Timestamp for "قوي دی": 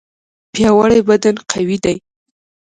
1.51-1.95